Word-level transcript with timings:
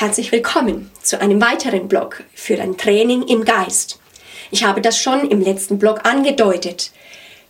Herzlich 0.00 0.32
willkommen 0.32 0.90
zu 1.02 1.20
einem 1.20 1.42
weiteren 1.42 1.86
Blog 1.86 2.24
für 2.32 2.58
ein 2.58 2.78
Training 2.78 3.24
im 3.24 3.44
Geist. 3.44 4.00
Ich 4.50 4.64
habe 4.64 4.80
das 4.80 4.98
schon 4.98 5.28
im 5.28 5.42
letzten 5.42 5.78
Blog 5.78 6.06
angedeutet. 6.06 6.90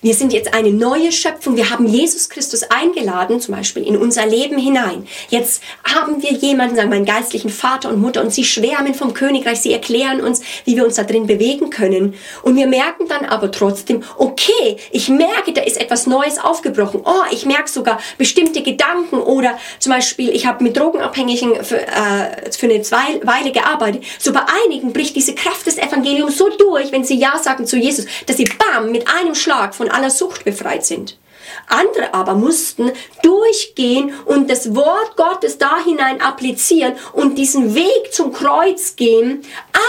Wir 0.02 0.14
sind 0.14 0.32
jetzt 0.32 0.54
eine 0.54 0.70
neue 0.70 1.12
Schöpfung. 1.12 1.56
Wir 1.56 1.68
haben 1.68 1.86
Jesus 1.86 2.30
Christus 2.30 2.62
eingeladen, 2.62 3.38
zum 3.38 3.54
Beispiel 3.54 3.82
in 3.86 3.98
unser 3.98 4.24
Leben 4.24 4.56
hinein. 4.56 5.06
Jetzt 5.28 5.62
haben 5.84 6.22
wir 6.22 6.32
jemanden, 6.32 6.76
sagen 6.76 6.88
wir, 6.88 6.96
einen 6.96 7.04
geistlichen 7.04 7.50
Vater 7.50 7.90
und 7.90 8.00
Mutter 8.00 8.22
und 8.22 8.32
sie 8.32 8.44
schwärmen 8.44 8.94
vom 8.94 9.12
Königreich. 9.12 9.60
Sie 9.60 9.74
erklären 9.74 10.22
uns, 10.22 10.40
wie 10.64 10.76
wir 10.76 10.86
uns 10.86 10.94
da 10.94 11.02
drin 11.02 11.26
bewegen 11.26 11.68
können. 11.68 12.14
Und 12.40 12.56
wir 12.56 12.66
merken 12.66 13.08
dann 13.08 13.26
aber 13.26 13.52
trotzdem, 13.52 14.02
okay, 14.16 14.78
ich 14.90 15.10
merke, 15.10 15.52
da 15.52 15.60
ist 15.60 15.78
etwas 15.78 16.06
Neues 16.06 16.38
aufgebrochen. 16.38 17.02
Oh, 17.04 17.24
ich 17.30 17.44
merke 17.44 17.68
sogar 17.68 18.00
bestimmte 18.16 18.62
Gedanken 18.62 19.16
oder 19.16 19.58
zum 19.80 19.92
Beispiel, 19.92 20.30
ich 20.30 20.46
habe 20.46 20.64
mit 20.64 20.78
Drogenabhängigen 20.78 21.62
für, 21.62 21.78
äh, 21.78 22.50
für 22.50 22.66
eine 22.66 22.80
Weile 22.80 23.52
gearbeitet. 23.52 24.04
So 24.18 24.32
bei 24.32 24.40
einigen 24.64 24.94
bricht 24.94 25.14
diese 25.14 25.34
Kraft 25.34 25.66
des 25.66 25.76
Evangeliums 25.76 26.38
so 26.38 26.48
durch, 26.48 26.90
wenn 26.90 27.04
sie 27.04 27.18
Ja 27.18 27.36
sagen 27.36 27.66
zu 27.66 27.76
Jesus, 27.76 28.06
dass 28.24 28.38
sie 28.38 28.44
bam, 28.44 28.90
mit 28.90 29.06
einem 29.06 29.34
Schlag 29.34 29.74
von 29.74 29.89
aller 29.90 30.10
Sucht 30.10 30.44
befreit 30.44 30.84
sind. 30.84 31.18
Andere 31.66 32.14
aber 32.14 32.34
mussten 32.34 32.92
durchgehen 33.22 34.12
und 34.24 34.50
das 34.50 34.74
Wort 34.74 35.16
Gottes 35.16 35.58
da 35.58 35.82
hinein 35.84 36.20
applizieren 36.20 36.94
und 37.12 37.36
diesen 37.36 37.74
Weg 37.74 38.12
zum 38.12 38.32
Kreuz 38.32 38.96
gehen. 38.96 39.42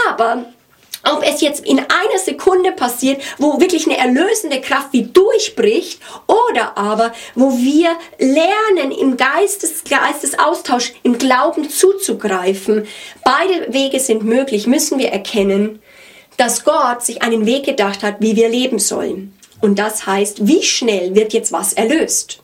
Aber 0.08 0.46
ob 1.04 1.24
es 1.24 1.42
jetzt 1.42 1.66
in 1.66 1.80
einer 1.80 2.20
Sekunde 2.24 2.72
passiert, 2.72 3.22
wo 3.40 3.60
wirklich 3.60 3.88
eine 3.88 3.98
erlösende 3.98 4.62
Kraft 4.62 4.90
wie 4.92 5.04
durchbricht, 5.04 6.00
oder 6.28 6.78
aber 6.78 7.12
wo 7.34 7.58
wir 7.58 7.90
lernen, 8.20 8.92
im 8.92 9.18
Geistes, 9.18 9.84
Geistesaustausch, 9.84 10.94
im 11.02 11.18
Glauben 11.18 11.70
zuzugreifen. 11.70 12.86
Beide 13.24 13.74
Wege 13.74 14.00
sind 14.00 14.24
möglich, 14.24 14.68
müssen 14.68 15.00
wir 15.00 15.10
erkennen, 15.10 15.82
dass 16.38 16.64
Gott 16.64 17.04
sich 17.04 17.24
einen 17.24 17.48
Weg 17.48 17.66
gedacht 17.66 18.04
hat, 18.04 18.18
wie 18.20 18.36
wir 18.36 18.50
leben 18.50 18.78
sollen. 18.78 19.34
Und 19.62 19.78
das 19.80 20.06
heißt, 20.06 20.48
wie 20.48 20.64
schnell 20.64 21.16
wird 21.16 21.34
jetzt 21.34 21.52
was 21.52 21.74
erlöst? 21.74 22.42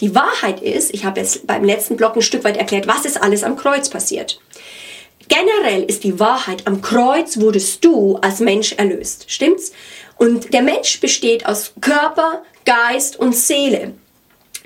Die 0.00 0.14
Wahrheit 0.14 0.60
ist, 0.60 0.94
ich 0.94 1.04
habe 1.04 1.20
es 1.20 1.40
beim 1.44 1.64
letzten 1.64 1.96
Block 1.96 2.14
ein 2.14 2.22
Stück 2.22 2.44
weit 2.44 2.56
erklärt, 2.56 2.86
was 2.86 3.04
ist 3.04 3.20
alles 3.20 3.42
am 3.42 3.56
Kreuz 3.56 3.88
passiert. 3.88 4.40
Generell 5.28 5.82
ist 5.82 6.04
die 6.04 6.20
Wahrheit, 6.20 6.66
am 6.66 6.80
Kreuz 6.80 7.38
wurdest 7.40 7.84
du 7.84 8.16
als 8.16 8.40
Mensch 8.40 8.72
erlöst. 8.72 9.24
Stimmt's? 9.28 9.72
Und 10.16 10.52
der 10.54 10.62
Mensch 10.62 11.00
besteht 11.00 11.46
aus 11.46 11.72
Körper, 11.80 12.42
Geist 12.64 13.18
und 13.18 13.34
Seele. 13.34 13.94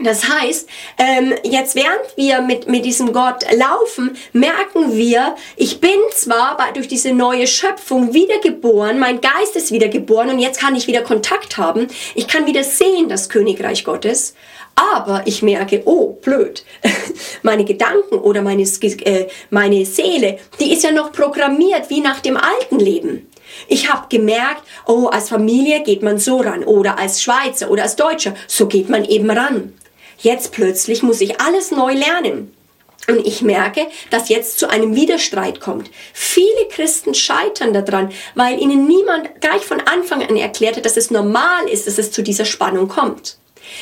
Das 0.05 0.29
heißt, 0.29 0.69
ähm, 0.99 1.35
jetzt 1.45 1.75
während 1.75 2.17
wir 2.17 2.41
mit, 2.43 2.69
mit 2.69 2.85
diesem 2.85 3.13
Gott 3.13 3.45
laufen, 3.53 4.17
merken 4.33 4.97
wir, 4.97 5.37
ich 5.57 5.81
bin 5.81 5.99
zwar 6.15 6.57
bei, 6.57 6.73
durch 6.73 6.89
diese 6.89 7.13
neue 7.13 7.47
Schöpfung 7.47 8.13
wiedergeboren, 8.13 8.99
mein 8.99 9.21
Geist 9.21 9.57
ist 9.57 9.73
wiedergeboren 9.73 10.31
und 10.31 10.39
jetzt 10.39 10.61
kann 10.61 10.75
ich 10.75 10.87
wieder 10.87 11.03
Kontakt 11.03 11.59
haben. 11.59 11.89
Ich 12.15 12.29
kann 12.29 12.47
wieder 12.47 12.65
sehen, 12.65 13.09
das 13.09 13.29
Königreich 13.29 13.85
Gottes. 13.85 14.35
Aber 14.75 15.23
ich 15.27 15.43
merke, 15.43 15.83
oh, 15.85 16.15
blöd, 16.23 16.65
meine 17.43 17.65
Gedanken 17.65 18.15
oder 18.15 18.41
meine, 18.41 18.63
äh, 18.63 19.29
meine 19.51 19.85
Seele, 19.85 20.39
die 20.61 20.73
ist 20.73 20.83
ja 20.83 20.93
noch 20.93 21.13
programmiert 21.13 21.91
wie 21.91 22.01
nach 22.01 22.21
dem 22.21 22.39
alten 22.39 22.79
Leben. 22.79 23.29
Ich 23.69 23.93
habe 23.93 24.07
gemerkt, 24.09 24.63
oh, 24.87 25.09
als 25.09 25.29
Familie 25.29 25.83
geht 25.83 26.03
man 26.03 26.19
so 26.19 26.39
ran 26.39 26.65
oder 26.65 26.99
als 26.99 27.23
Schweizer 27.23 27.71
oder 27.71 27.83
als 27.83 27.97
Deutscher, 27.97 28.35
so 28.47 28.67
geht 28.67 28.89
man 28.89 29.05
eben 29.05 29.31
ran. 29.31 29.75
Jetzt 30.23 30.53
plötzlich 30.53 31.03
muss 31.03 31.21
ich 31.21 31.41
alles 31.41 31.73
neu 31.73 31.93
lernen. 31.95 32.55
Und 33.09 33.27
ich 33.27 33.43
merke, 33.43 33.89
dass 34.11 34.29
jetzt 34.29 34.61
zu 34.61 34.71
einem 34.71 34.95
Widerstreit 34.95 35.61
kommt. 35.61 35.91
Viele 36.13 36.69
Christen 36.71 37.15
scheitern 37.15 37.73
daran, 37.75 38.13
weil 38.37 38.61
ihnen 38.61 38.87
niemand 38.87 39.41
gleich 39.41 39.63
von 39.63 39.81
Anfang 39.81 40.23
an 40.23 40.37
erklärte, 40.37 40.81
dass 40.81 40.97
es 40.97 41.11
normal 41.11 41.69
ist, 41.69 41.89
dass 41.89 41.99
es 41.99 42.13
zu 42.13 42.23
dieser 42.23 42.45
Spannung 42.45 42.87
kommt. 42.87 43.39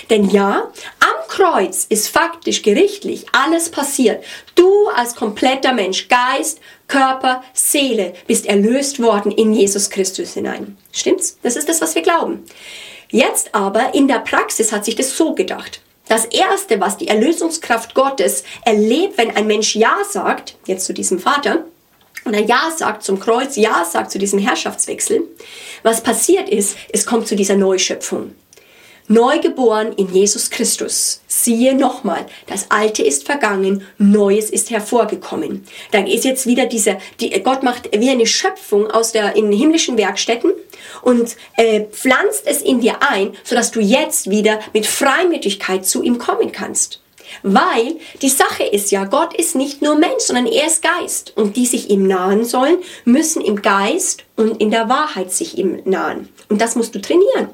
Denn 0.08 0.30
ja, 0.30 0.70
am 1.00 1.28
Kreuz 1.28 1.84
ist 1.88 2.08
faktisch 2.08 2.62
gerichtlich 2.62 3.26
alles 3.32 3.68
passiert. 3.68 4.24
Du 4.54 4.88
als 4.88 5.14
kompletter 5.14 5.74
Mensch, 5.74 6.08
Geist, 6.08 6.60
Körper, 6.88 7.42
Seele, 7.52 8.14
bist 8.26 8.46
erlöst 8.46 9.02
worden 9.02 9.32
in 9.32 9.52
Jesus 9.52 9.90
Christus 9.90 10.32
hinein. 10.32 10.78
Stimmt's? 10.92 11.38
Das 11.42 11.56
ist 11.56 11.68
das, 11.68 11.82
was 11.82 11.94
wir 11.94 12.02
glauben. 12.02 12.44
Jetzt 13.10 13.54
aber 13.54 13.94
in 13.94 14.08
der 14.08 14.20
Praxis 14.20 14.72
hat 14.72 14.86
sich 14.86 14.96
das 14.96 15.14
so 15.14 15.34
gedacht. 15.34 15.80
Das 16.10 16.24
Erste, 16.24 16.80
was 16.80 16.96
die 16.96 17.06
Erlösungskraft 17.06 17.94
Gottes 17.94 18.42
erlebt, 18.64 19.16
wenn 19.16 19.30
ein 19.30 19.46
Mensch 19.46 19.76
Ja 19.76 19.98
sagt, 20.10 20.56
jetzt 20.66 20.84
zu 20.84 20.92
diesem 20.92 21.20
Vater, 21.20 21.64
oder 22.26 22.40
Ja 22.40 22.72
sagt 22.76 23.04
zum 23.04 23.20
Kreuz, 23.20 23.54
Ja 23.54 23.84
sagt 23.84 24.10
zu 24.10 24.18
diesem 24.18 24.40
Herrschaftswechsel, 24.40 25.22
was 25.84 26.02
passiert 26.02 26.48
ist, 26.48 26.76
es 26.92 27.06
kommt 27.06 27.28
zu 27.28 27.36
dieser 27.36 27.54
Neuschöpfung. 27.54 28.34
Neugeboren 29.08 29.92
in 29.92 30.12
Jesus 30.12 30.50
Christus. 30.50 31.20
Siehe 31.26 31.74
nochmal, 31.74 32.26
das 32.46 32.70
Alte 32.70 33.02
ist 33.02 33.26
vergangen, 33.26 33.82
Neues 33.98 34.50
ist 34.50 34.70
hervorgekommen. 34.70 35.64
Da 35.90 36.04
ist 36.04 36.24
jetzt 36.24 36.46
wieder 36.46 36.66
dieser, 36.66 36.98
die, 37.20 37.30
Gott 37.42 37.62
macht 37.62 37.90
wie 37.96 38.10
eine 38.10 38.26
Schöpfung 38.26 38.90
aus 38.90 39.12
der, 39.12 39.36
in 39.36 39.50
himmlischen 39.52 39.96
Werkstätten 39.98 40.52
und 41.02 41.36
äh, 41.56 41.82
pflanzt 41.84 42.46
es 42.46 42.62
in 42.62 42.80
dir 42.80 42.96
ein, 43.00 43.32
sodass 43.44 43.70
du 43.70 43.80
jetzt 43.80 44.30
wieder 44.30 44.60
mit 44.72 44.86
Freimütigkeit 44.86 45.86
zu 45.86 46.02
ihm 46.02 46.18
kommen 46.18 46.52
kannst. 46.52 47.00
Weil 47.42 47.96
die 48.22 48.28
Sache 48.28 48.64
ist 48.64 48.90
ja, 48.90 49.04
Gott 49.04 49.34
ist 49.34 49.54
nicht 49.54 49.82
nur 49.82 49.96
Mensch, 49.96 50.24
sondern 50.24 50.46
er 50.46 50.66
ist 50.66 50.82
Geist. 50.82 51.32
Und 51.36 51.56
die 51.56 51.66
sich 51.66 51.90
ihm 51.90 52.06
nahen 52.06 52.44
sollen, 52.44 52.78
müssen 53.04 53.42
im 53.42 53.62
Geist 53.62 54.24
und 54.36 54.60
in 54.60 54.70
der 54.70 54.88
Wahrheit 54.88 55.32
sich 55.32 55.56
ihm 55.56 55.80
nahen. 55.84 56.28
Und 56.48 56.60
das 56.60 56.76
musst 56.76 56.94
du 56.94 57.00
trainieren. 57.00 57.50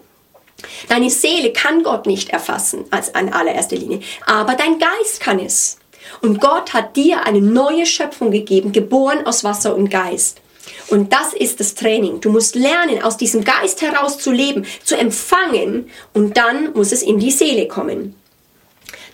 Deine 0.89 1.11
Seele 1.11 1.53
kann 1.53 1.83
Gott 1.83 2.07
nicht 2.07 2.31
erfassen 2.31 2.85
als 2.91 3.15
an 3.15 3.33
allererster 3.33 3.77
Linie, 3.77 4.01
aber 4.25 4.55
dein 4.55 4.79
Geist 4.79 5.21
kann 5.21 5.39
es. 5.39 5.79
Und 6.23 6.41
Gott 6.41 6.73
hat 6.73 6.97
dir 6.97 7.27
eine 7.27 7.41
neue 7.41 7.85
Schöpfung 7.85 8.31
gegeben, 8.31 8.73
geboren 8.73 9.27
aus 9.27 9.45
Wasser 9.45 9.75
und 9.75 9.91
Geist. 9.91 10.41
Und 10.89 11.13
das 11.13 11.33
ist 11.33 11.61
das 11.61 11.75
Training. 11.75 12.21
Du 12.21 12.31
musst 12.31 12.55
lernen, 12.55 13.03
aus 13.03 13.17
diesem 13.17 13.45
Geist 13.45 13.83
heraus 13.83 14.19
zu 14.19 14.31
leben, 14.31 14.67
zu 14.85 14.97
empfangen 14.97 15.91
und 16.13 16.37
dann 16.37 16.73
muss 16.75 16.93
es 16.93 17.03
in 17.03 17.19
die 17.19 17.31
Seele 17.31 17.67
kommen. 17.69 18.15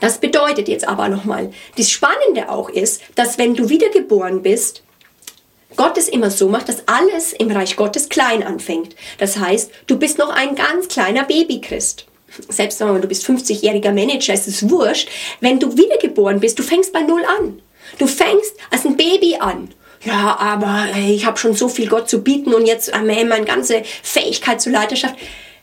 Das 0.01 0.19
bedeutet 0.19 0.69
jetzt 0.69 0.87
aber 0.87 1.09
nochmal, 1.09 1.53
das 1.77 1.91
Spannende 1.91 2.49
auch 2.49 2.69
ist, 2.69 3.03
dass 3.15 3.39
wenn 3.39 3.55
du 3.55 3.69
wiedergeboren 3.69 4.43
bist, 4.43 4.83
Gott 5.77 5.99
es 5.99 6.09
immer 6.09 6.31
so 6.31 6.49
macht, 6.49 6.69
dass 6.69 6.87
alles 6.87 7.33
im 7.33 7.51
Reich 7.51 7.77
Gottes 7.77 8.09
klein 8.09 8.43
anfängt. 8.43 8.95
Das 9.19 9.39
heißt, 9.39 9.71
du 9.87 9.99
bist 9.99 10.19
noch 10.19 10.31
ein 10.31 10.55
ganz 10.55 10.89
kleiner 10.89 11.25
Babychrist. 11.25 12.07
Selbst 12.49 12.81
wenn 12.81 13.01
du 13.01 13.09
bist 13.09 13.27
50-jähriger 13.27 13.93
Manager, 13.93 14.33
ist 14.33 14.49
es 14.49 14.69
wurscht. 14.71 15.09
Wenn 15.41 15.59
du 15.59 15.77
wiedergeboren 15.77 16.41
bist, 16.41 16.59
du 16.59 16.63
fängst 16.63 16.93
bei 16.93 17.03
Null 17.03 17.25
an. 17.39 17.61
Du 17.99 18.07
fängst 18.07 18.55
als 18.71 18.87
ein 18.87 18.97
Baby 18.97 19.37
an. 19.39 19.69
Ja, 20.05 20.37
aber 20.39 20.87
ich 20.97 21.27
habe 21.27 21.39
schon 21.39 21.55
so 21.55 21.69
viel 21.69 21.89
Gott 21.89 22.09
zu 22.09 22.23
bieten 22.23 22.55
und 22.55 22.67
jetzt 22.67 22.89
äh, 22.89 23.03
meine 23.03 23.45
ganze 23.45 23.83
Fähigkeit 24.03 24.61
zur 24.61 24.73
Leiterschaft. 24.73 25.15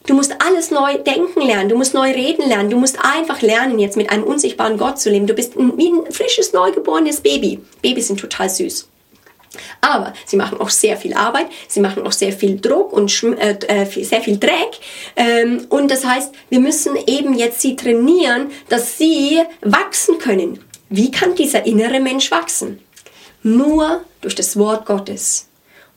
Du 0.06 0.14
musst 0.14 0.34
alles 0.42 0.72
neu 0.72 0.98
denken 0.98 1.42
lernen, 1.42 1.70
du 1.70 1.76
musst 1.76 1.94
neu 1.94 2.10
reden 2.12 2.48
lernen, 2.48 2.70
du 2.70 2.78
musst 2.78 2.98
einfach 3.00 3.42
lernen, 3.42 3.80
jetzt 3.80 3.98
mit 3.98 4.10
einem 4.10 4.24
unsichtbaren 4.24 4.78
Gott 4.78 5.00
zu 5.00 5.10
leben. 5.10 5.28
Du 5.28 5.34
bist 5.34 5.56
wie 5.58 5.90
ein 5.90 6.12
frisches, 6.12 6.54
neugeborenes 6.54 7.20
Baby. 7.22 7.60
Babys 7.82 8.08
sind 8.08 8.20
total 8.20 8.50
süß. 8.50 8.88
Aber 9.82 10.14
sie 10.26 10.38
machen 10.38 10.62
auch 10.62 10.70
sehr 10.70 10.96
viel 10.98 11.14
Arbeit, 11.14 11.48
sie 11.68 11.80
machen 11.80 12.06
auch 12.06 12.12
sehr 12.12 12.32
viel 12.32 12.60
Druck 12.60 12.94
und 12.94 13.12
äh, 13.24 13.58
äh 13.68 14.04
sehr 14.04 14.22
viel 14.22 14.38
Dreck. 14.38 14.80
Ähm, 15.16 15.66
und 15.70 15.90
das 15.90 16.06
heißt, 16.06 16.34
wir 16.50 16.60
müssen 16.60 16.96
eben 17.08 17.34
jetzt 17.34 17.62
sie 17.62 17.76
trainieren, 17.76 18.52
dass 18.70 18.98
sie 18.98 19.42
wachsen 19.62 20.20
können. 20.20 20.60
Wie 20.90 21.12
kann 21.12 21.36
dieser 21.36 21.66
innere 21.66 22.00
Mensch 22.00 22.32
wachsen? 22.32 22.80
Nur 23.44 24.02
durch 24.22 24.36
das 24.36 24.58
Wort 24.58 24.86
Gottes. 24.86 25.49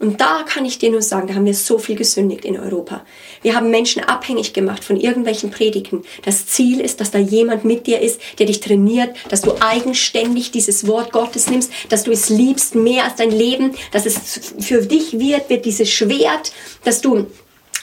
Und 0.02 0.20
da 0.20 0.42
kann 0.42 0.64
ich 0.64 0.78
dir 0.78 0.90
nur 0.90 1.00
sagen, 1.00 1.28
da 1.28 1.34
haben 1.34 1.46
wir 1.46 1.54
so 1.54 1.78
viel 1.78 1.94
gesündigt 1.94 2.44
in 2.44 2.58
Europa. 2.58 3.04
Wir 3.42 3.54
haben 3.54 3.70
Menschen 3.70 4.02
abhängig 4.02 4.52
gemacht 4.52 4.82
von 4.82 4.96
irgendwelchen 4.96 5.52
Predigten. 5.52 6.02
Das 6.24 6.48
Ziel 6.48 6.80
ist, 6.80 7.00
dass 7.00 7.12
da 7.12 7.18
jemand 7.18 7.64
mit 7.64 7.86
dir 7.86 8.00
ist, 8.00 8.20
der 8.40 8.46
dich 8.46 8.58
trainiert, 8.58 9.14
dass 9.28 9.42
du 9.42 9.52
eigenständig 9.60 10.50
dieses 10.50 10.88
Wort 10.88 11.12
Gottes 11.12 11.48
nimmst, 11.48 11.70
dass 11.88 12.02
du 12.02 12.10
es 12.10 12.30
liebst 12.30 12.74
mehr 12.74 13.04
als 13.04 13.14
dein 13.14 13.30
Leben, 13.30 13.76
dass 13.92 14.04
es 14.04 14.54
für 14.58 14.82
dich 14.82 15.20
wird, 15.20 15.48
wird 15.48 15.64
dieses 15.66 15.88
Schwert, 15.88 16.52
dass 16.82 17.00
du 17.00 17.26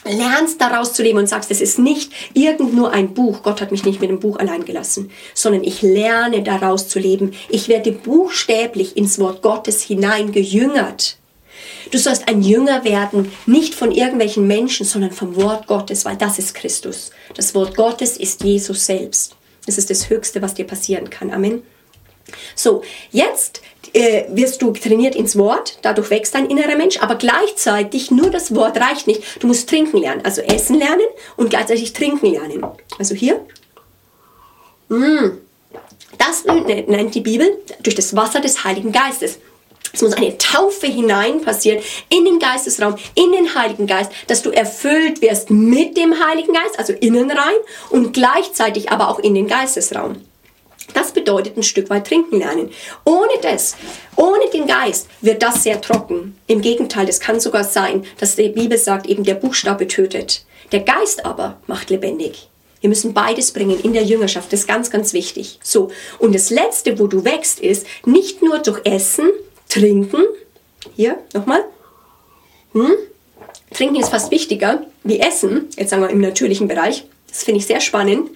lernst 0.04 0.60
daraus 0.60 0.92
zu 0.92 1.02
leben 1.02 1.20
und 1.20 1.26
sagst, 1.26 1.50
es 1.50 1.62
ist 1.62 1.78
nicht 1.78 2.12
irgend 2.34 2.74
nur 2.74 2.92
ein 2.92 3.14
Buch, 3.14 3.42
Gott 3.42 3.62
hat 3.62 3.70
mich 3.70 3.86
nicht 3.86 4.02
mit 4.02 4.10
dem 4.10 4.20
Buch 4.20 4.38
allein 4.38 4.66
gelassen, 4.66 5.10
sondern 5.32 5.64
ich 5.64 5.80
lerne 5.80 6.42
daraus 6.42 6.86
zu 6.86 6.98
leben. 6.98 7.32
Ich 7.48 7.68
werde 7.68 7.92
buchstäblich 7.92 8.98
ins 8.98 9.18
Wort 9.18 9.40
Gottes 9.40 9.80
hineingejüngert. 9.82 11.19
Du 11.90 11.98
sollst 11.98 12.28
ein 12.28 12.42
Jünger 12.42 12.84
werden, 12.84 13.32
nicht 13.46 13.74
von 13.74 13.90
irgendwelchen 13.90 14.46
Menschen, 14.46 14.86
sondern 14.86 15.10
vom 15.10 15.36
Wort 15.36 15.66
Gottes, 15.66 16.04
weil 16.04 16.16
das 16.16 16.38
ist 16.38 16.54
Christus. 16.54 17.10
Das 17.34 17.54
Wort 17.54 17.76
Gottes 17.76 18.16
ist 18.16 18.44
Jesus 18.44 18.86
selbst. 18.86 19.36
Das 19.66 19.78
ist 19.78 19.90
das 19.90 20.08
Höchste, 20.10 20.42
was 20.42 20.54
dir 20.54 20.66
passieren 20.66 21.10
kann. 21.10 21.32
Amen. 21.32 21.62
So, 22.54 22.82
jetzt 23.10 23.60
äh, 23.92 24.24
wirst 24.30 24.62
du 24.62 24.72
trainiert 24.72 25.16
ins 25.16 25.36
Wort, 25.36 25.78
dadurch 25.82 26.10
wächst 26.10 26.34
dein 26.34 26.46
innerer 26.46 26.76
Mensch, 26.76 26.98
aber 27.00 27.16
gleichzeitig 27.16 28.10
nur 28.10 28.30
das 28.30 28.54
Wort 28.54 28.78
reicht 28.78 29.06
nicht. 29.06 29.22
Du 29.40 29.46
musst 29.46 29.68
trinken 29.68 29.98
lernen, 29.98 30.22
also 30.24 30.40
essen 30.42 30.78
lernen 30.78 31.06
und 31.36 31.50
gleichzeitig 31.50 31.92
trinken 31.92 32.26
lernen. 32.26 32.64
Also 32.98 33.14
hier. 33.14 33.44
Mm. 34.88 35.38
Das 36.18 36.44
nennt 36.44 37.14
die 37.14 37.20
Bibel 37.20 37.58
durch 37.82 37.94
das 37.94 38.14
Wasser 38.14 38.40
des 38.40 38.64
Heiligen 38.64 38.92
Geistes. 38.92 39.38
Es 39.92 40.02
muss 40.02 40.14
eine 40.14 40.36
Taufe 40.38 40.86
hinein 40.86 41.40
passieren 41.40 41.82
in 42.08 42.24
den 42.24 42.38
Geistesraum, 42.38 42.96
in 43.14 43.32
den 43.32 43.54
Heiligen 43.54 43.86
Geist, 43.86 44.12
dass 44.26 44.42
du 44.42 44.50
erfüllt 44.50 45.20
wirst 45.22 45.50
mit 45.50 45.96
dem 45.96 46.14
Heiligen 46.24 46.52
Geist, 46.52 46.78
also 46.78 46.92
innen 46.92 47.30
rein 47.30 47.56
und 47.90 48.12
gleichzeitig 48.12 48.90
aber 48.90 49.08
auch 49.08 49.18
in 49.18 49.34
den 49.34 49.48
Geistesraum. 49.48 50.16
Das 50.94 51.12
bedeutet 51.12 51.56
ein 51.56 51.62
Stück 51.62 51.90
weit 51.90 52.06
trinken 52.06 52.38
lernen. 52.38 52.70
Ohne 53.04 53.32
das, 53.42 53.76
ohne 54.16 54.48
den 54.52 54.66
Geist 54.66 55.08
wird 55.20 55.42
das 55.42 55.62
sehr 55.62 55.80
trocken. 55.80 56.36
Im 56.46 56.60
Gegenteil, 56.60 57.08
es 57.08 57.20
kann 57.20 57.38
sogar 57.38 57.64
sein, 57.64 58.04
dass 58.18 58.36
die 58.36 58.48
Bibel 58.48 58.78
sagt, 58.78 59.06
eben 59.06 59.24
der 59.24 59.34
Buchstabe 59.34 59.86
tötet. 59.86 60.44
Der 60.72 60.80
Geist 60.80 61.24
aber 61.24 61.60
macht 61.66 61.90
lebendig. 61.90 62.48
Wir 62.80 62.88
müssen 62.88 63.12
beides 63.12 63.52
bringen 63.52 63.78
in 63.82 63.92
der 63.92 64.04
Jüngerschaft. 64.04 64.52
Das 64.52 64.60
ist 64.60 64.66
ganz, 64.66 64.90
ganz 64.90 65.12
wichtig. 65.12 65.58
So. 65.62 65.90
Und 66.18 66.34
das 66.34 66.50
letzte, 66.50 66.98
wo 66.98 67.06
du 67.06 67.24
wächst, 67.24 67.60
ist 67.60 67.86
nicht 68.06 68.42
nur 68.42 68.58
durch 68.58 68.80
Essen, 68.84 69.28
Trinken. 69.70 70.24
Hier, 70.96 71.18
nochmal. 71.32 71.64
Hm? 72.72 72.92
Trinken 73.72 73.96
ist 73.96 74.10
fast 74.10 74.30
wichtiger 74.30 74.86
wie 75.04 75.20
Essen. 75.20 75.68
Jetzt 75.76 75.90
sagen 75.90 76.02
wir 76.02 76.10
im 76.10 76.20
natürlichen 76.20 76.68
Bereich. 76.68 77.06
Das 77.28 77.44
finde 77.44 77.60
ich 77.60 77.66
sehr 77.66 77.80
spannend 77.80 78.30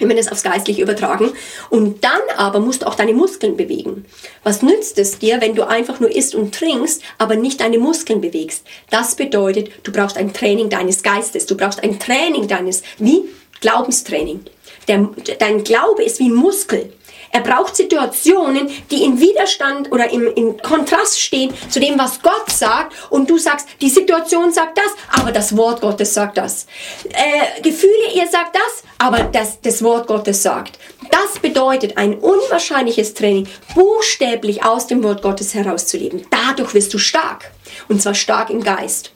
wenn 0.00 0.08
wir 0.08 0.16
das 0.16 0.28
aufs 0.28 0.42
Geistliche 0.42 0.82
übertragen. 0.82 1.30
Und 1.68 2.02
dann 2.02 2.20
aber 2.36 2.58
musst 2.58 2.82
du 2.82 2.86
auch 2.86 2.94
deine 2.94 3.12
Muskeln 3.12 3.56
bewegen. 3.56 4.06
Was 4.42 4.62
nützt 4.62 4.98
es 4.98 5.18
dir, 5.18 5.40
wenn 5.40 5.54
du 5.54 5.66
einfach 5.66 6.00
nur 6.00 6.14
isst 6.14 6.34
und 6.34 6.54
trinkst, 6.54 7.02
aber 7.18 7.36
nicht 7.36 7.60
deine 7.60 7.78
Muskeln 7.78 8.20
bewegst? 8.20 8.66
Das 8.90 9.14
bedeutet, 9.14 9.70
du 9.82 9.92
brauchst 9.92 10.16
ein 10.16 10.32
Training 10.32 10.70
deines 10.70 11.02
Geistes. 11.02 11.46
Du 11.46 11.56
brauchst 11.56 11.82
ein 11.82 11.98
Training 12.00 12.48
deines, 12.48 12.82
wie 12.98 13.24
Glaubenstraining. 13.60 14.40
Der, 14.88 15.08
dein 15.38 15.64
Glaube 15.64 16.04
ist 16.04 16.18
wie 16.18 16.28
ein 16.28 16.34
Muskel. 16.34 16.92
Er 17.32 17.40
braucht 17.42 17.76
Situationen, 17.76 18.68
die 18.90 19.04
in 19.04 19.20
Widerstand 19.20 19.92
oder 19.92 20.10
im, 20.10 20.26
im 20.34 20.56
Kontrast 20.58 21.20
stehen 21.20 21.52
zu 21.68 21.78
dem, 21.78 21.98
was 21.98 22.20
Gott 22.22 22.50
sagt. 22.50 22.92
Und 23.10 23.30
du 23.30 23.38
sagst, 23.38 23.68
die 23.80 23.88
Situation 23.88 24.52
sagt 24.52 24.78
das, 24.78 25.20
aber 25.20 25.30
das 25.30 25.56
Wort 25.56 25.80
Gottes 25.80 26.12
sagt 26.12 26.38
das. 26.38 26.66
Äh, 27.10 27.62
Gefühle, 27.62 28.12
ihr 28.14 28.26
sagt 28.26 28.56
das, 28.56 28.82
aber 28.98 29.24
das, 29.24 29.60
das 29.60 29.82
Wort 29.84 30.08
Gottes 30.08 30.42
sagt. 30.42 30.78
Das 31.10 31.40
bedeutet 31.40 31.96
ein 31.96 32.14
unwahrscheinliches 32.14 33.14
Training, 33.14 33.48
buchstäblich 33.74 34.64
aus 34.64 34.88
dem 34.88 35.02
Wort 35.04 35.22
Gottes 35.22 35.54
herauszuleben. 35.54 36.26
Dadurch 36.30 36.74
wirst 36.74 36.92
du 36.94 36.98
stark. 36.98 37.52
Und 37.88 38.02
zwar 38.02 38.14
stark 38.14 38.50
im 38.50 38.62
Geist. 38.62 39.12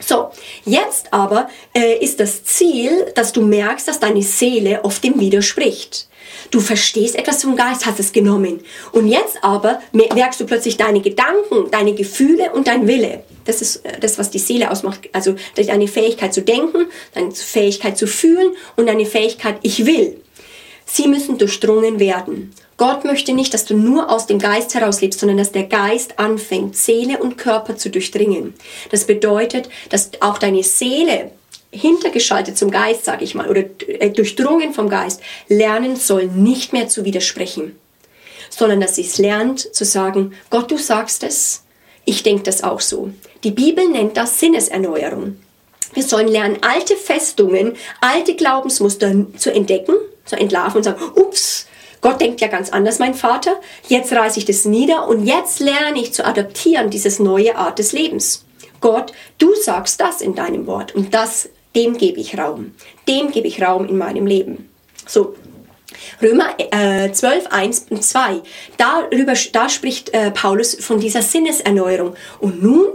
So, 0.00 0.30
jetzt 0.64 1.12
aber 1.12 1.48
äh, 1.74 1.98
ist 1.98 2.20
das 2.20 2.44
Ziel, 2.44 3.12
dass 3.14 3.32
du 3.32 3.42
merkst, 3.42 3.88
dass 3.88 3.98
deine 3.98 4.22
Seele 4.22 4.84
oft 4.84 5.02
dem 5.02 5.18
widerspricht. 5.18 6.08
Du 6.50 6.60
verstehst 6.60 7.16
etwas 7.16 7.42
vom 7.42 7.56
Geist, 7.56 7.86
hast 7.86 7.98
es 7.98 8.12
genommen. 8.12 8.60
Und 8.92 9.08
jetzt 9.08 9.42
aber 9.42 9.80
merkst 9.92 10.40
du 10.40 10.46
plötzlich 10.46 10.76
deine 10.76 11.00
Gedanken, 11.00 11.70
deine 11.70 11.94
Gefühle 11.94 12.52
und 12.52 12.66
dein 12.66 12.86
Wille. 12.86 13.24
Das 13.44 13.62
ist 13.62 13.84
äh, 13.84 13.98
das, 14.00 14.18
was 14.18 14.30
die 14.30 14.38
Seele 14.38 14.70
ausmacht. 14.70 15.08
Also 15.12 15.36
deine 15.54 15.88
Fähigkeit 15.88 16.34
zu 16.34 16.42
denken, 16.42 16.86
deine 17.14 17.32
Fähigkeit 17.32 17.96
zu 17.96 18.06
fühlen 18.06 18.52
und 18.76 18.86
deine 18.86 19.06
Fähigkeit, 19.06 19.58
ich 19.62 19.86
will. 19.86 20.20
Sie 20.86 21.08
müssen 21.08 21.36
durchdrungen 21.36 21.98
werden. 21.98 22.54
Gott 22.76 23.04
möchte 23.04 23.32
nicht, 23.32 23.52
dass 23.52 23.64
du 23.64 23.74
nur 23.74 24.10
aus 24.10 24.26
dem 24.26 24.38
Geist 24.38 24.74
heraus 24.74 25.00
lebst, 25.00 25.20
sondern 25.20 25.38
dass 25.38 25.52
der 25.52 25.64
Geist 25.64 26.18
anfängt, 26.18 26.76
Seele 26.76 27.18
und 27.18 27.36
Körper 27.36 27.76
zu 27.76 27.90
durchdringen. 27.90 28.54
Das 28.90 29.04
bedeutet, 29.04 29.68
dass 29.90 30.10
auch 30.20 30.38
deine 30.38 30.62
Seele 30.62 31.32
hintergeschaltet 31.72 32.56
zum 32.56 32.70
Geist, 32.70 33.04
sage 33.04 33.24
ich 33.24 33.34
mal, 33.34 33.48
oder 33.48 33.64
äh, 33.88 34.10
durchdrungen 34.10 34.72
vom 34.72 34.88
Geist, 34.88 35.20
lernen 35.48 35.96
soll, 35.96 36.26
nicht 36.26 36.72
mehr 36.72 36.88
zu 36.88 37.04
widersprechen, 37.04 37.76
sondern 38.48 38.80
dass 38.80 38.94
sie 38.94 39.02
es 39.02 39.18
lernt 39.18 39.74
zu 39.74 39.84
sagen, 39.84 40.34
Gott, 40.50 40.70
du 40.70 40.78
sagst 40.78 41.24
es, 41.24 41.64
ich 42.04 42.22
denke 42.22 42.44
das 42.44 42.62
auch 42.62 42.80
so. 42.80 43.10
Die 43.42 43.50
Bibel 43.50 43.88
nennt 43.88 44.16
das 44.16 44.38
Sinneserneuerung. 44.38 45.36
Wir 45.92 46.02
sollen 46.02 46.28
lernen, 46.28 46.58
alte 46.60 46.94
Festungen, 46.94 47.74
alte 48.00 48.36
Glaubensmuster 48.36 49.26
zu 49.36 49.52
entdecken, 49.52 49.94
zu 50.26 50.36
entlarven 50.36 50.78
und 50.78 50.84
sagen, 50.84 51.02
ups, 51.14 51.66
Gott 52.02 52.20
denkt 52.20 52.40
ja 52.40 52.48
ganz 52.48 52.70
anders, 52.70 52.98
mein 52.98 53.14
Vater. 53.14 53.60
Jetzt 53.88 54.12
reiße 54.12 54.38
ich 54.38 54.44
das 54.44 54.64
nieder 54.64 55.08
und 55.08 55.24
jetzt 55.24 55.60
lerne 55.60 56.00
ich 56.00 56.12
zu 56.12 56.24
adaptieren, 56.24 56.90
dieses 56.90 57.18
neue 57.18 57.56
Art 57.56 57.78
des 57.78 57.92
Lebens. 57.92 58.44
Gott, 58.80 59.12
du 59.38 59.54
sagst 59.54 60.00
das 60.00 60.20
in 60.20 60.34
deinem 60.34 60.66
Wort 60.66 60.94
und 60.94 61.14
das 61.14 61.48
dem 61.74 61.98
gebe 61.98 62.20
ich 62.20 62.38
Raum. 62.38 62.74
Dem 63.08 63.30
gebe 63.30 63.48
ich 63.48 63.62
Raum 63.62 63.86
in 63.86 63.98
meinem 63.98 64.26
Leben. 64.26 64.70
So, 65.06 65.34
Römer 66.22 66.54
äh, 66.58 67.12
12, 67.12 67.46
1 67.48 67.86
und 67.90 68.02
2. 68.02 68.40
Darüber, 68.76 69.34
da 69.52 69.68
spricht 69.68 70.12
äh, 70.14 70.30
Paulus 70.30 70.74
von 70.74 71.00
dieser 71.00 71.22
Sinneserneuerung. 71.22 72.14
Und 72.40 72.62
nun 72.62 72.88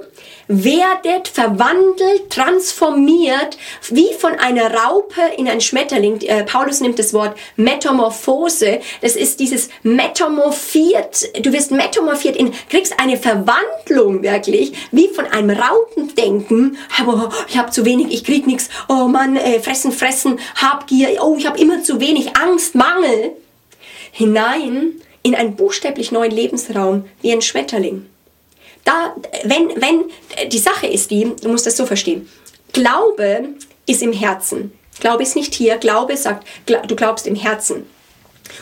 werdet 0.52 1.30
verwandelt, 1.30 2.30
transformiert, 2.30 3.58
wie 3.90 4.14
von 4.14 4.34
einer 4.34 4.74
Raupe 4.74 5.22
in 5.38 5.48
ein 5.48 5.62
Schmetterling. 5.62 6.20
Äh, 6.22 6.44
Paulus 6.44 6.82
nimmt 6.82 7.00
das 7.00 7.14
Wort 7.14 7.38
Metamorphose. 7.56 8.82
Das 9.02 9.16
ist 9.16 9.40
dieses 9.40 9.70
Metamorphiert. 9.84 11.30
Du 11.44 11.54
wirst 11.54 11.72
metamorphiert, 11.72 12.36
in, 12.36 12.52
kriegst 12.70 13.00
eine 13.00 13.18
Verwandlung 13.18 14.24
wirklich, 14.24 14.74
wie 14.92 15.08
von 15.08 15.26
einem 15.26 15.52
Raupendenken. 15.52 16.78
Aber 17.00 17.32
ich 17.48 17.58
habe 17.58 17.72
zu 17.72 17.86
wenig, 17.86 18.12
ich 18.12 18.24
krieg 18.26 18.46
nichts. 18.46 18.70
Oh 18.90 19.08
Mann, 19.08 19.38
äh, 19.38 19.62
fressen, 19.62 19.92
fressen, 19.92 20.40
Habgier. 20.56 21.18
Oh, 21.22 21.36
ich 21.38 21.48
habe 21.48 21.60
immer 21.60 21.82
zu 21.82 22.00
wenig, 22.02 22.36
Angst, 22.36 22.76
Mangel. 22.76 23.32
Hinein 24.12 25.02
in 25.24 25.36
einen 25.36 25.56
buchstäblich 25.56 26.12
neuen 26.12 26.32
Lebensraum 26.32 27.06
wie 27.22 27.32
ein 27.32 27.42
Schmetterling. 27.42 28.11
Da, 28.84 29.16
wenn, 29.44 29.70
wenn, 29.82 30.06
die 30.50 30.58
Sache 30.58 30.88
ist 30.88 31.12
die, 31.12 31.32
du 31.42 31.50
musst 31.50 31.66
das 31.66 31.78
so 31.78 31.86
verstehen. 31.86 32.30
Glaube 32.74 33.50
ist 33.86 34.02
im 34.02 34.14
Herzen. 34.14 34.72
Glaube 35.00 35.24
ist 35.24 35.36
nicht 35.36 35.54
hier. 35.54 35.78
Glaube 35.78 36.18
sagt, 36.18 36.48
du 36.66 36.96
glaubst 36.96 37.28
im 37.28 37.36
Herzen. 37.36 37.86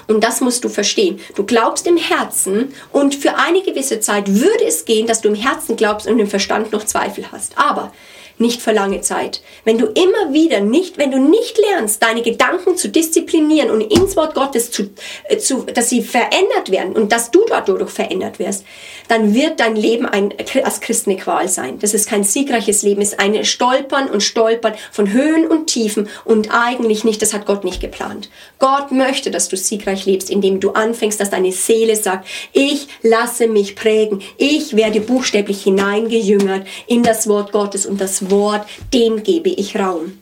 Und 0.07 0.23
das 0.23 0.41
musst 0.41 0.63
du 0.63 0.69
verstehen. 0.69 1.19
Du 1.35 1.43
glaubst 1.43 1.87
im 1.87 1.97
Herzen 1.97 2.73
und 2.91 3.15
für 3.15 3.35
eine 3.35 3.61
gewisse 3.61 3.99
Zeit 3.99 4.27
würde 4.27 4.65
es 4.65 4.85
gehen, 4.85 5.07
dass 5.07 5.21
du 5.21 5.29
im 5.29 5.35
Herzen 5.35 5.75
glaubst 5.75 6.07
und 6.07 6.19
im 6.19 6.27
Verstand 6.27 6.71
noch 6.71 6.85
Zweifel 6.85 7.31
hast. 7.31 7.57
Aber 7.57 7.91
nicht 8.39 8.61
für 8.61 8.71
lange 8.71 9.01
Zeit. 9.01 9.41
Wenn 9.65 9.77
du 9.77 9.85
immer 9.85 10.33
wieder 10.33 10.61
nicht, 10.61 10.97
wenn 10.97 11.11
du 11.11 11.19
nicht 11.19 11.57
lernst, 11.57 12.01
deine 12.01 12.21
Gedanken 12.21 12.77
zu 12.77 12.89
disziplinieren 12.89 13.69
und 13.69 13.81
ins 13.81 14.15
Wort 14.15 14.33
Gottes 14.33 14.71
zu, 14.71 14.89
äh, 15.25 15.37
zu 15.37 15.63
dass 15.63 15.89
sie 15.89 16.01
verändert 16.01 16.71
werden 16.71 16.93
und 16.93 17.11
dass 17.11 17.31
du 17.31 17.45
dadurch 17.47 17.89
verändert 17.89 18.39
wirst, 18.39 18.65
dann 19.09 19.33
wird 19.33 19.59
dein 19.59 19.75
Leben 19.75 20.05
ein, 20.05 20.33
als 20.63 20.81
Christ 20.81 21.07
eine 21.07 21.17
Qual 21.17 21.47
sein. 21.49 21.79
Das 21.79 21.93
ist 21.93 22.07
kein 22.07 22.23
siegreiches 22.23 22.83
Leben, 22.83 23.01
ist 23.01 23.19
ein 23.19 23.43
Stolpern 23.43 24.09
und 24.09 24.21
Stolpern 24.21 24.73
von 24.91 25.11
Höhen 25.11 25.47
und 25.47 25.67
Tiefen 25.67 26.07
und 26.25 26.49
eigentlich 26.51 27.03
nicht, 27.03 27.21
das 27.21 27.33
hat 27.33 27.45
Gott 27.45 27.63
nicht 27.63 27.81
geplant. 27.81 28.29
Gott 28.59 28.91
möchte, 28.91 29.31
dass 29.31 29.49
du 29.49 29.57
siegreich 29.57 30.05
lebst, 30.05 30.29
indem 30.29 30.59
du 30.59 30.71
anfängst, 30.71 31.19
dass 31.19 31.29
deine 31.29 31.51
Seele 31.51 31.95
sagt, 31.95 32.27
ich 32.53 32.87
lasse 33.01 33.47
mich 33.47 33.75
prägen, 33.75 34.21
ich 34.37 34.75
werde 34.75 35.01
buchstäblich 35.01 35.63
hineingejüngert 35.63 36.67
in 36.87 37.03
das 37.03 37.27
Wort 37.27 37.51
Gottes 37.51 37.85
und 37.85 37.99
das 37.99 38.28
Wort, 38.31 38.67
dem 38.93 39.23
gebe 39.23 39.49
ich 39.49 39.77
Raum. 39.77 40.19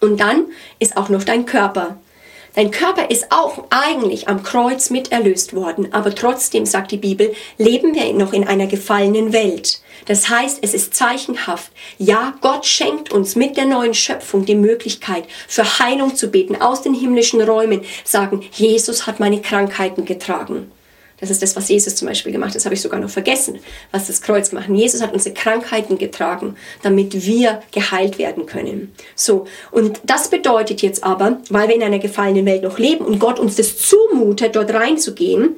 Und 0.00 0.20
dann 0.20 0.46
ist 0.78 0.96
auch 0.96 1.08
noch 1.08 1.24
dein 1.24 1.46
Körper. 1.46 1.96
Dein 2.54 2.70
Körper 2.70 3.10
ist 3.10 3.32
auch 3.32 3.64
eigentlich 3.70 4.28
am 4.28 4.44
Kreuz 4.44 4.90
mit 4.90 5.10
erlöst 5.10 5.56
worden, 5.56 5.92
aber 5.92 6.14
trotzdem, 6.14 6.66
sagt 6.66 6.92
die 6.92 6.98
Bibel, 6.98 7.34
leben 7.58 7.94
wir 7.96 8.12
noch 8.12 8.32
in 8.32 8.46
einer 8.46 8.68
gefallenen 8.68 9.32
Welt. 9.32 9.80
Das 10.06 10.28
heißt, 10.28 10.58
es 10.62 10.72
ist 10.72 10.94
zeichenhaft. 10.94 11.72
Ja, 11.98 12.34
Gott 12.42 12.64
schenkt 12.64 13.10
uns 13.12 13.34
mit 13.34 13.56
der 13.56 13.64
neuen 13.64 13.94
Schöpfung 13.94 14.44
die 14.44 14.54
Möglichkeit, 14.54 15.24
für 15.48 15.80
Heilung 15.80 16.14
zu 16.14 16.28
beten, 16.28 16.60
aus 16.60 16.82
den 16.82 16.94
himmlischen 16.94 17.42
Räumen, 17.42 17.80
sagen, 18.04 18.44
Jesus 18.52 19.08
hat 19.08 19.18
meine 19.18 19.40
Krankheiten 19.40 20.04
getragen. 20.04 20.70
Das 21.24 21.30
ist 21.30 21.42
das, 21.42 21.56
was 21.56 21.70
Jesus 21.70 21.96
zum 21.96 22.06
Beispiel 22.08 22.32
gemacht 22.32 22.50
hat. 22.50 22.56
Das 22.56 22.66
habe 22.66 22.74
ich 22.74 22.82
sogar 22.82 23.00
noch 23.00 23.08
vergessen, 23.08 23.58
was 23.92 24.08
das 24.08 24.20
Kreuz 24.20 24.50
gemacht 24.50 24.68
hat. 24.68 24.76
Jesus 24.76 25.00
hat 25.00 25.14
unsere 25.14 25.34
Krankheiten 25.34 25.96
getragen, 25.96 26.54
damit 26.82 27.24
wir 27.26 27.62
geheilt 27.72 28.18
werden 28.18 28.44
können. 28.44 28.92
So. 29.14 29.46
Und 29.70 30.00
das 30.04 30.28
bedeutet 30.28 30.82
jetzt 30.82 31.02
aber, 31.02 31.38
weil 31.48 31.68
wir 31.68 31.76
in 31.76 31.82
einer 31.82 31.98
gefallenen 31.98 32.44
Welt 32.44 32.62
noch 32.62 32.78
leben 32.78 33.06
und 33.06 33.18
Gott 33.18 33.38
uns 33.38 33.56
das 33.56 33.78
zumutet, 33.78 34.54
dort 34.54 34.74
reinzugehen, 34.74 35.56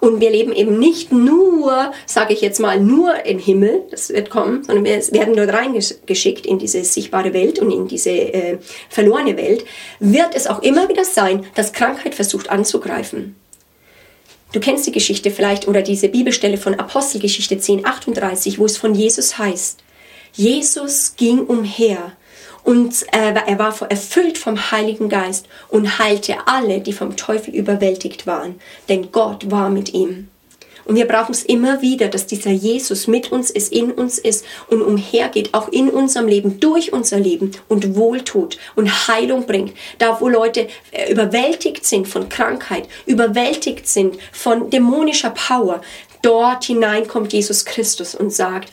und 0.00 0.20
wir 0.20 0.30
leben 0.30 0.52
eben 0.52 0.78
nicht 0.78 1.12
nur, 1.12 1.92
sage 2.06 2.32
ich 2.32 2.40
jetzt 2.40 2.60
mal, 2.60 2.78
nur 2.80 3.26
im 3.26 3.38
Himmel, 3.38 3.82
das 3.90 4.10
wird 4.10 4.30
kommen, 4.30 4.62
sondern 4.62 4.84
wir 4.84 4.96
werden 5.12 5.34
dort 5.34 5.52
reingeschickt 5.52 6.46
in 6.46 6.58
diese 6.58 6.84
sichtbare 6.84 7.34
Welt 7.34 7.58
und 7.58 7.72
in 7.72 7.88
diese 7.88 8.10
äh, 8.10 8.58
verlorene 8.88 9.36
Welt, 9.36 9.64
wird 9.98 10.34
es 10.34 10.46
auch 10.46 10.62
immer 10.62 10.88
wieder 10.88 11.04
sein, 11.04 11.44
dass 11.56 11.72
Krankheit 11.72 12.14
versucht 12.14 12.48
anzugreifen. 12.48 13.34
Du 14.52 14.60
kennst 14.60 14.86
die 14.86 14.92
Geschichte 14.92 15.30
vielleicht 15.30 15.68
oder 15.68 15.82
diese 15.82 16.08
Bibelstelle 16.08 16.56
von 16.56 16.74
Apostelgeschichte 16.74 17.58
10, 17.58 17.84
38, 17.84 18.58
wo 18.58 18.64
es 18.64 18.78
von 18.78 18.94
Jesus 18.94 19.36
heißt. 19.36 19.80
Jesus 20.32 21.14
ging 21.16 21.40
umher 21.40 22.12
und 22.64 23.02
äh, 23.12 23.34
er 23.34 23.58
war 23.58 23.74
erfüllt 23.90 24.38
vom 24.38 24.70
Heiligen 24.70 25.08
Geist 25.08 25.48
und 25.68 25.98
heilte 25.98 26.36
alle, 26.46 26.80
die 26.80 26.92
vom 26.92 27.16
Teufel 27.16 27.54
überwältigt 27.54 28.26
waren, 28.26 28.60
denn 28.88 29.12
Gott 29.12 29.50
war 29.50 29.68
mit 29.68 29.92
ihm. 29.92 30.28
Und 30.88 30.96
wir 30.96 31.06
brauchen 31.06 31.32
es 31.32 31.42
immer 31.42 31.82
wieder, 31.82 32.08
dass 32.08 32.26
dieser 32.26 32.50
Jesus 32.50 33.08
mit 33.08 33.30
uns 33.30 33.50
ist, 33.50 33.70
in 33.74 33.92
uns 33.92 34.18
ist 34.18 34.42
und 34.68 34.80
umhergeht, 34.80 35.52
auch 35.52 35.68
in 35.68 35.90
unserem 35.90 36.26
Leben, 36.26 36.60
durch 36.60 36.94
unser 36.94 37.20
Leben 37.20 37.50
und 37.68 37.94
wohltut 37.94 38.56
und 38.74 39.06
Heilung 39.06 39.44
bringt. 39.44 39.74
Da, 39.98 40.18
wo 40.18 40.28
Leute 40.28 40.66
äh, 40.90 41.12
überwältigt 41.12 41.84
sind 41.84 42.08
von 42.08 42.30
Krankheit, 42.30 42.88
überwältigt 43.04 43.86
sind 43.86 44.16
von 44.32 44.70
dämonischer 44.70 45.30
Power, 45.30 45.82
dort 46.22 46.64
hinein 46.64 47.06
kommt 47.06 47.34
Jesus 47.34 47.66
Christus 47.66 48.14
und 48.14 48.32
sagt, 48.32 48.72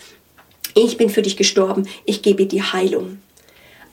ich 0.73 0.95
bin 0.95 1.09
für 1.09 1.21
dich 1.21 1.35
gestorben, 1.35 1.85
ich 2.05 2.21
gebe 2.21 2.45
dir 2.45 2.71
Heilung. 2.71 3.19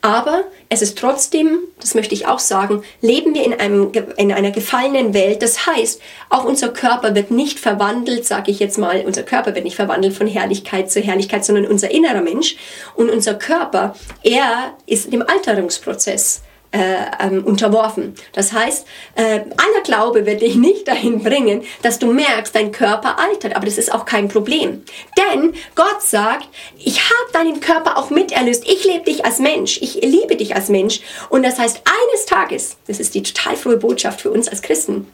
Aber 0.03 0.45
es 0.69 0.83
ist 0.83 0.99
trotzdem, 0.99 1.61
das 1.81 1.95
möchte 1.95 2.13
ich 2.13 2.27
auch 2.27 2.41
sagen, 2.41 2.83
leben 3.01 3.35
wir 3.35 3.45
in, 3.45 3.55
einem, 3.55 3.93
in 4.17 4.33
einer 4.33 4.51
gefallenen 4.51 5.15
Welt. 5.15 5.43
Das 5.43 5.65
heißt, 5.67 6.03
auch 6.29 6.45
unser 6.45 6.71
Körper 6.71 7.15
wird 7.15 7.31
nicht 7.31 7.61
verwandelt, 7.61 8.27
sage 8.27 8.51
ich 8.51 8.59
jetzt 8.59 8.79
mal, 8.79 9.05
unser 9.07 9.23
Körper 9.23 9.55
wird 9.55 9.65
nicht 9.65 9.77
verwandelt 9.77 10.15
von 10.15 10.27
Herrlichkeit 10.27 10.91
zu 10.91 11.01
Herrlichkeit, 11.01 11.45
sondern 11.45 11.67
unser 11.67 11.93
innerer 11.93 12.21
Mensch. 12.21 12.57
Und 12.97 13.11
unser 13.11 13.35
Körper, 13.35 13.95
er 14.25 14.77
ist 14.87 15.13
im 15.13 15.23
Alterungsprozess 15.23 16.43
äh, 16.73 17.05
ähm, 17.21 17.45
unterworfen. 17.45 18.15
Das 18.33 18.53
heißt, 18.53 18.87
äh, 19.15 19.23
aller 19.23 19.83
Glaube 19.85 20.27
wird 20.27 20.43
dich 20.43 20.57
nicht 20.57 20.89
dahin 20.89 21.23
bringen, 21.23 21.63
dass 21.83 21.99
du 21.99 22.13
merkst, 22.13 22.55
dein 22.55 22.73
Körper 22.73 23.19
altert. 23.19 23.55
Aber 23.57 23.67
das 23.67 23.79
ist 23.79 23.93
auch 23.93 24.05
kein 24.05 24.29
Problem. 24.29 24.83
Denn 25.17 25.55
Gott 25.75 26.03
sagt, 26.03 26.49
ich 26.79 27.01
habe 27.01 27.33
deinen 27.33 27.61
Körper 27.61 27.97
auch 27.97 28.11
miterlöst. 28.11 28.65
Ich 28.67 28.85
lebe 28.85 29.05
dich 29.05 29.25
als 29.25 29.39
Mensch. 29.39 29.79
Ich 29.83 29.95
liebe 29.95 30.37
dich 30.37 30.55
als 30.55 30.69
Mensch. 30.69 31.01
Und 31.29 31.45
das 31.45 31.59
heißt, 31.59 31.83
eines 31.85 32.27
Tages, 32.27 32.77
das 32.87 33.01
ist 33.01 33.15
die 33.15 33.23
total 33.23 33.57
frohe 33.57 33.77
Botschaft 33.77 34.23
für 34.23 34.31
uns 34.31 34.49
als 34.49 34.63
Christen, 34.63 35.07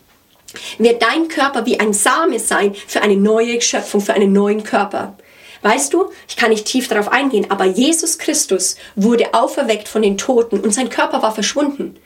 wird 0.78 1.02
dein 1.02 1.28
Körper 1.28 1.66
wie 1.66 1.78
ein 1.78 1.92
Same 1.92 2.38
sein 2.38 2.74
für 2.86 3.02
eine 3.02 3.16
neue 3.16 3.60
Schöpfung, 3.60 4.00
für 4.00 4.14
einen 4.14 4.32
neuen 4.32 4.62
Körper. 4.62 5.16
Weißt 5.62 5.92
du, 5.92 6.10
ich 6.28 6.36
kann 6.36 6.50
nicht 6.50 6.66
tief 6.66 6.88
darauf 6.88 7.08
eingehen, 7.10 7.50
aber 7.50 7.64
Jesus 7.64 8.18
Christus 8.18 8.76
wurde 8.96 9.34
auferweckt 9.34 9.88
von 9.88 10.02
den 10.02 10.18
Toten 10.18 10.60
und 10.60 10.72
sein 10.72 10.90
Körper 10.90 11.22
war 11.22 11.34
verschwunden. 11.34 11.96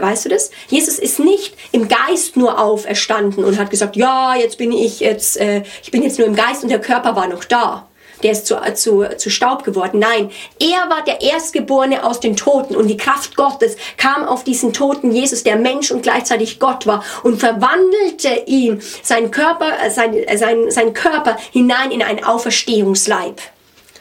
Weißt 0.00 0.24
du 0.24 0.28
das? 0.30 0.50
Jesus 0.68 0.98
ist 0.98 1.18
nicht 1.18 1.54
im 1.72 1.88
Geist 1.88 2.36
nur 2.36 2.58
auferstanden 2.58 3.44
und 3.44 3.58
hat 3.58 3.70
gesagt, 3.70 3.96
ja, 3.96 4.34
jetzt 4.34 4.58
bin 4.58 4.72
ich 4.72 5.00
jetzt, 5.00 5.36
äh, 5.36 5.62
ich 5.82 5.90
bin 5.90 6.02
jetzt 6.02 6.18
nur 6.18 6.26
im 6.26 6.34
Geist 6.34 6.62
und 6.62 6.70
der 6.70 6.80
Körper 6.80 7.14
war 7.14 7.28
noch 7.28 7.44
da 7.44 7.88
der 8.22 8.32
ist 8.32 8.46
zu, 8.46 8.56
zu, 8.74 9.04
zu 9.16 9.30
Staub 9.30 9.64
geworden. 9.64 9.98
Nein, 9.98 10.30
er 10.60 10.90
war 10.90 11.04
der 11.04 11.20
Erstgeborene 11.20 12.04
aus 12.04 12.20
den 12.20 12.36
Toten 12.36 12.76
und 12.76 12.88
die 12.88 12.96
Kraft 12.96 13.36
Gottes 13.36 13.76
kam 13.96 14.24
auf 14.24 14.44
diesen 14.44 14.72
toten 14.72 15.10
Jesus, 15.10 15.42
der 15.42 15.56
Mensch 15.56 15.90
und 15.90 16.02
gleichzeitig 16.02 16.58
Gott 16.58 16.86
war 16.86 17.04
und 17.22 17.38
verwandelte 17.38 18.44
ihn, 18.46 18.80
seinen 19.02 19.30
Körper, 19.30 19.70
äh, 19.84 19.90
sein, 19.90 20.14
äh, 20.14 20.36
sein, 20.36 20.70
sein 20.70 20.92
Körper 20.92 21.36
hinein 21.52 21.90
in 21.90 22.02
einen 22.02 22.24
Auferstehungsleib. 22.24 23.40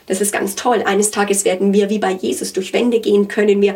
Das 0.08 0.22
ist 0.22 0.32
ganz 0.32 0.56
toll. 0.56 0.84
Eines 0.86 1.12
Tages 1.12 1.44
werden 1.44 1.74
wir 1.74 1.90
wie 1.90 2.00
bei 2.00 2.12
Jesus 2.12 2.54
durch 2.54 2.72
Wände 2.74 3.02
gehen 3.02 3.28
können. 3.28 3.62
Wir 3.62 3.76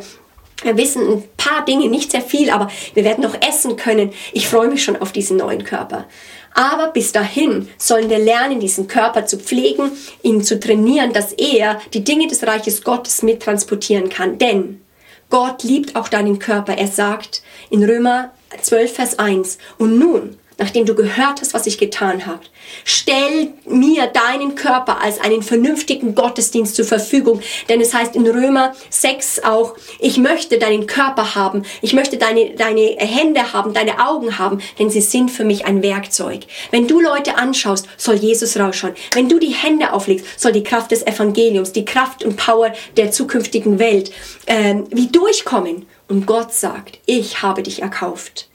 wir 0.63 0.77
wissen 0.77 1.07
ein 1.07 1.23
paar 1.37 1.65
Dinge, 1.65 1.87
nicht 1.87 2.11
sehr 2.11 2.21
viel, 2.21 2.51
aber 2.51 2.69
wir 2.93 3.03
werden 3.03 3.23
noch 3.23 3.35
essen 3.41 3.77
können. 3.77 4.11
Ich 4.31 4.47
freue 4.47 4.67
mich 4.67 4.83
schon 4.83 4.95
auf 4.95 5.11
diesen 5.11 5.37
neuen 5.37 5.63
Körper. 5.63 6.05
Aber 6.53 6.87
bis 6.89 7.11
dahin 7.11 7.69
sollen 7.77 8.09
wir 8.09 8.19
lernen, 8.19 8.59
diesen 8.59 8.87
Körper 8.87 9.25
zu 9.25 9.37
pflegen, 9.37 9.91
ihn 10.21 10.43
zu 10.43 10.59
trainieren, 10.59 11.13
dass 11.13 11.31
er 11.33 11.79
die 11.93 12.03
Dinge 12.03 12.27
des 12.27 12.45
Reiches 12.45 12.83
Gottes 12.83 13.23
mittransportieren 13.23 14.09
kann. 14.09 14.37
Denn 14.37 14.81
Gott 15.29 15.63
liebt 15.63 15.95
auch 15.95 16.09
deinen 16.09 16.39
Körper. 16.39 16.77
Er 16.77 16.87
sagt 16.87 17.41
in 17.69 17.83
Römer 17.83 18.31
12, 18.61 18.93
Vers 18.93 19.19
1, 19.19 19.57
und 19.77 19.97
nun, 19.97 20.37
nachdem 20.61 20.85
du 20.85 20.93
gehört 20.93 21.41
hast, 21.41 21.53
was 21.53 21.65
ich 21.65 21.79
getan 21.79 22.25
habe. 22.25 22.41
Stell 22.85 23.49
mir 23.67 24.07
deinen 24.07 24.55
Körper 24.55 25.01
als 25.01 25.19
einen 25.19 25.41
vernünftigen 25.41 26.13
Gottesdienst 26.13 26.75
zur 26.75 26.85
Verfügung. 26.85 27.41
Denn 27.67 27.81
es 27.81 27.93
heißt 27.93 28.15
in 28.15 28.27
Römer 28.27 28.73
6 28.89 29.43
auch, 29.43 29.75
ich 29.99 30.17
möchte 30.17 30.59
deinen 30.59 30.85
Körper 30.85 31.33
haben. 31.35 31.63
Ich 31.81 31.93
möchte 31.93 32.17
deine, 32.17 32.51
deine 32.51 32.95
Hände 32.97 33.53
haben, 33.53 33.73
deine 33.73 34.07
Augen 34.07 34.37
haben, 34.37 34.61
denn 34.77 34.91
sie 34.91 35.01
sind 35.01 35.31
für 35.31 35.43
mich 35.43 35.65
ein 35.65 35.81
Werkzeug. 35.81 36.41
Wenn 36.69 36.87
du 36.87 37.01
Leute 37.01 37.37
anschaust, 37.37 37.87
soll 37.97 38.15
Jesus 38.15 38.57
rausschauen. 38.57 38.93
Wenn 39.13 39.29
du 39.29 39.39
die 39.39 39.55
Hände 39.55 39.93
auflegst, 39.93 40.39
soll 40.39 40.51
die 40.51 40.63
Kraft 40.63 40.91
des 40.91 41.05
Evangeliums, 41.05 41.71
die 41.71 41.85
Kraft 41.85 42.23
und 42.23 42.37
Power 42.37 42.71
der 42.97 43.11
zukünftigen 43.11 43.79
Welt 43.79 44.11
äh, 44.45 44.75
wie 44.91 45.07
durchkommen. 45.07 45.87
Und 46.07 46.27
Gott 46.27 46.53
sagt, 46.53 46.99
ich 47.07 47.41
habe 47.41 47.63
dich 47.63 47.81
erkauft. 47.81 48.50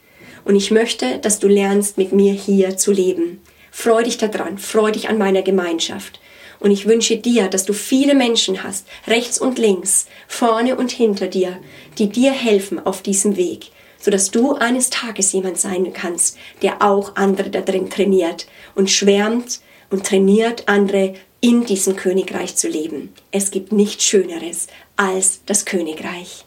Und 0.47 0.55
ich 0.55 0.71
möchte, 0.71 1.19
dass 1.19 1.39
du 1.39 1.49
lernst, 1.49 1.97
mit 1.97 2.13
mir 2.13 2.31
hier 2.31 2.77
zu 2.77 2.93
leben. 2.93 3.41
Freu 3.69 4.01
dich 4.01 4.17
daran, 4.17 4.57
freu 4.57 4.91
dich 4.91 5.09
an 5.09 5.17
meiner 5.17 5.41
Gemeinschaft. 5.41 6.21
Und 6.61 6.71
ich 6.71 6.87
wünsche 6.87 7.17
dir, 7.17 7.49
dass 7.49 7.65
du 7.65 7.73
viele 7.73 8.15
Menschen 8.15 8.63
hast, 8.63 8.87
rechts 9.07 9.39
und 9.39 9.59
links, 9.59 10.07
vorne 10.25 10.77
und 10.77 10.89
hinter 10.89 11.27
dir, 11.27 11.59
die 11.97 12.07
dir 12.07 12.31
helfen 12.31 12.79
auf 12.79 13.01
diesem 13.01 13.35
Weg, 13.35 13.71
sodass 13.99 14.31
du 14.31 14.53
eines 14.53 14.89
Tages 14.89 15.33
jemand 15.33 15.59
sein 15.59 15.91
kannst, 15.91 16.37
der 16.61 16.81
auch 16.81 17.17
andere 17.17 17.49
da 17.49 17.59
drin 17.59 17.89
trainiert 17.89 18.47
und 18.73 18.89
schwärmt 18.89 19.59
und 19.89 20.05
trainiert 20.05 20.63
andere 20.67 21.15
in 21.41 21.65
diesem 21.65 21.97
Königreich 21.97 22.55
zu 22.55 22.69
leben. 22.69 23.13
Es 23.31 23.51
gibt 23.51 23.73
nichts 23.73 24.05
Schöneres 24.05 24.67
als 24.95 25.41
das 25.45 25.65
Königreich. 25.65 26.46